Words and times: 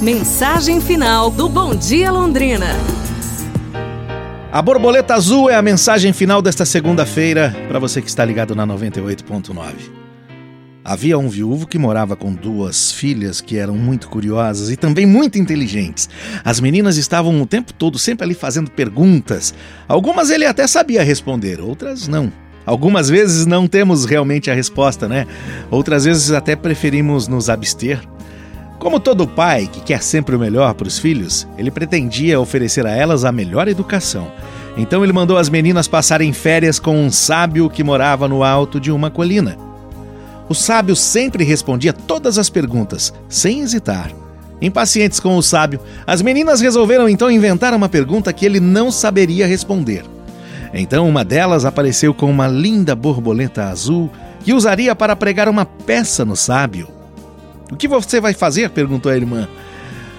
Mensagem 0.00 0.80
final 0.80 1.30
do 1.30 1.46
Bom 1.46 1.74
Dia 1.74 2.10
Londrina. 2.10 2.68
A 4.50 4.62
borboleta 4.62 5.12
azul 5.12 5.50
é 5.50 5.54
a 5.54 5.60
mensagem 5.60 6.10
final 6.14 6.40
desta 6.40 6.64
segunda-feira 6.64 7.54
para 7.68 7.78
você 7.78 8.00
que 8.00 8.08
está 8.08 8.24
ligado 8.24 8.56
na 8.56 8.66
98.9. 8.66 9.74
Havia 10.82 11.18
um 11.18 11.28
viúvo 11.28 11.66
que 11.66 11.78
morava 11.78 12.16
com 12.16 12.32
duas 12.32 12.90
filhas 12.90 13.42
que 13.42 13.58
eram 13.58 13.76
muito 13.76 14.08
curiosas 14.08 14.70
e 14.70 14.76
também 14.76 15.04
muito 15.04 15.38
inteligentes. 15.38 16.08
As 16.42 16.60
meninas 16.60 16.96
estavam 16.96 17.42
o 17.42 17.44
tempo 17.44 17.74
todo 17.74 17.98
sempre 17.98 18.24
ali 18.24 18.34
fazendo 18.34 18.70
perguntas. 18.70 19.52
Algumas 19.86 20.30
ele 20.30 20.46
até 20.46 20.66
sabia 20.66 21.02
responder, 21.02 21.60
outras 21.60 22.08
não. 22.08 22.32
Algumas 22.64 23.10
vezes 23.10 23.44
não 23.44 23.66
temos 23.66 24.06
realmente 24.06 24.50
a 24.50 24.54
resposta, 24.54 25.06
né? 25.06 25.26
Outras 25.70 26.06
vezes 26.06 26.32
até 26.32 26.56
preferimos 26.56 27.28
nos 27.28 27.50
abster. 27.50 28.00
Como 28.80 28.98
todo 28.98 29.28
pai 29.28 29.68
que 29.70 29.78
quer 29.82 30.02
sempre 30.02 30.34
o 30.34 30.38
melhor 30.38 30.72
para 30.72 30.88
os 30.88 30.98
filhos, 30.98 31.46
ele 31.58 31.70
pretendia 31.70 32.40
oferecer 32.40 32.86
a 32.86 32.90
elas 32.90 33.26
a 33.26 33.30
melhor 33.30 33.68
educação. 33.68 34.32
Então 34.74 35.04
ele 35.04 35.12
mandou 35.12 35.36
as 35.36 35.50
meninas 35.50 35.86
passarem 35.86 36.32
férias 36.32 36.78
com 36.78 36.96
um 36.96 37.10
sábio 37.10 37.68
que 37.68 37.84
morava 37.84 38.26
no 38.26 38.42
alto 38.42 38.80
de 38.80 38.90
uma 38.90 39.10
colina. 39.10 39.58
O 40.48 40.54
sábio 40.54 40.96
sempre 40.96 41.44
respondia 41.44 41.92
todas 41.92 42.38
as 42.38 42.48
perguntas, 42.48 43.12
sem 43.28 43.60
hesitar. 43.60 44.10
Impacientes 44.62 45.20
com 45.20 45.36
o 45.36 45.42
sábio, 45.42 45.78
as 46.06 46.22
meninas 46.22 46.62
resolveram 46.62 47.06
então 47.06 47.30
inventar 47.30 47.74
uma 47.74 47.88
pergunta 47.88 48.32
que 48.32 48.46
ele 48.46 48.60
não 48.60 48.90
saberia 48.90 49.46
responder. 49.46 50.04
Então 50.72 51.06
uma 51.06 51.22
delas 51.22 51.66
apareceu 51.66 52.14
com 52.14 52.30
uma 52.30 52.48
linda 52.48 52.96
borboleta 52.96 53.64
azul 53.64 54.10
que 54.42 54.54
usaria 54.54 54.96
para 54.96 55.14
pregar 55.14 55.50
uma 55.50 55.66
peça 55.66 56.24
no 56.24 56.34
sábio. 56.34 56.99
O 57.70 57.76
que 57.76 57.88
você 57.88 58.20
vai 58.20 58.34
fazer? 58.34 58.70
perguntou 58.70 59.10
a 59.10 59.16
irmã. 59.16 59.48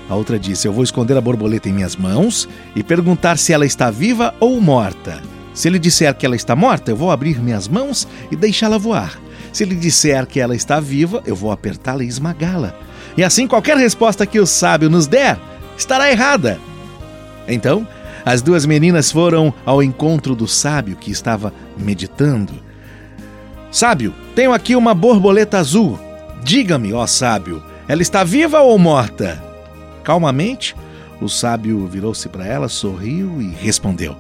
A 0.09 0.15
outra 0.15 0.39
disse: 0.39 0.67
Eu 0.67 0.73
vou 0.73 0.83
esconder 0.83 1.15
a 1.17 1.21
borboleta 1.21 1.69
em 1.69 1.73
minhas 1.73 1.95
mãos 1.95 2.47
e 2.75 2.83
perguntar 2.83 3.37
se 3.37 3.53
ela 3.53 3.65
está 3.65 3.89
viva 3.89 4.33
ou 4.39 4.59
morta. 4.59 5.21
Se 5.53 5.67
ele 5.67 5.79
disser 5.79 6.13
que 6.15 6.25
ela 6.25 6.35
está 6.35 6.55
morta, 6.55 6.91
eu 6.91 6.95
vou 6.95 7.11
abrir 7.11 7.41
minhas 7.41 7.67
mãos 7.67 8.07
e 8.31 8.35
deixá-la 8.35 8.77
voar. 8.77 9.19
Se 9.51 9.63
ele 9.63 9.75
disser 9.75 10.25
que 10.25 10.39
ela 10.39 10.55
está 10.55 10.79
viva, 10.79 11.21
eu 11.25 11.35
vou 11.35 11.51
apertá-la 11.51 12.03
e 12.03 12.07
esmagá-la. 12.07 12.73
E 13.17 13.23
assim 13.23 13.47
qualquer 13.47 13.75
resposta 13.77 14.25
que 14.25 14.39
o 14.39 14.45
sábio 14.45 14.89
nos 14.89 15.07
der 15.07 15.37
estará 15.77 16.09
errada. 16.09 16.59
Então, 17.47 17.85
as 18.25 18.41
duas 18.41 18.65
meninas 18.65 19.11
foram 19.11 19.53
ao 19.65 19.83
encontro 19.83 20.35
do 20.35 20.47
sábio 20.47 20.95
que 20.95 21.11
estava 21.11 21.53
meditando. 21.77 22.53
Sábio, 23.71 24.13
tenho 24.35 24.53
aqui 24.53 24.75
uma 24.75 24.93
borboleta 24.93 25.57
azul. 25.57 25.99
Diga-me, 26.43 26.91
ó 26.93 27.05
sábio, 27.05 27.63
ela 27.87 28.01
está 28.01 28.23
viva 28.23 28.61
ou 28.61 28.77
morta? 28.79 29.43
Calmamente, 30.03 30.75
o 31.21 31.29
sábio 31.29 31.85
virou-se 31.87 32.27
para 32.27 32.45
ela, 32.45 32.67
sorriu 32.67 33.41
e 33.41 33.49
respondeu: 33.49 34.15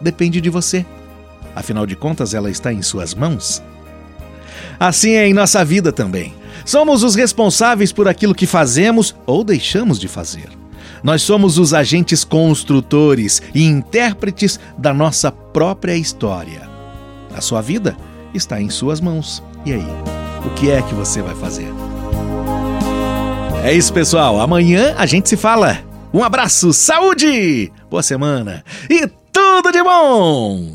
Depende 0.00 0.40
de 0.40 0.50
você. 0.50 0.84
Afinal 1.54 1.86
de 1.86 1.96
contas, 1.96 2.34
ela 2.34 2.50
está 2.50 2.72
em 2.72 2.82
suas 2.82 3.14
mãos. 3.14 3.62
Assim 4.78 5.12
é 5.12 5.26
em 5.26 5.32
nossa 5.32 5.64
vida 5.64 5.90
também. 5.90 6.34
Somos 6.64 7.02
os 7.02 7.14
responsáveis 7.14 7.92
por 7.92 8.06
aquilo 8.06 8.34
que 8.34 8.46
fazemos 8.46 9.14
ou 9.24 9.42
deixamos 9.42 9.98
de 9.98 10.08
fazer. 10.08 10.50
Nós 11.02 11.22
somos 11.22 11.58
os 11.58 11.72
agentes 11.72 12.24
construtores 12.24 13.40
e 13.54 13.64
intérpretes 13.64 14.58
da 14.76 14.92
nossa 14.92 15.30
própria 15.30 15.96
história. 15.96 16.68
A 17.34 17.40
sua 17.40 17.62
vida 17.62 17.96
está 18.34 18.60
em 18.60 18.68
suas 18.68 19.00
mãos. 19.00 19.42
E 19.64 19.72
aí? 19.72 20.15
O 20.46 20.50
que 20.50 20.70
é 20.70 20.80
que 20.80 20.94
você 20.94 21.20
vai 21.20 21.34
fazer. 21.34 21.68
É 23.64 23.72
isso, 23.72 23.92
pessoal. 23.92 24.40
Amanhã 24.40 24.94
a 24.96 25.06
gente 25.06 25.28
se 25.28 25.36
fala. 25.36 25.78
Um 26.14 26.22
abraço, 26.22 26.72
saúde, 26.72 27.70
boa 27.90 28.02
semana 28.02 28.64
e 28.88 29.06
tudo 29.32 29.70
de 29.70 29.82
bom! 29.82 30.70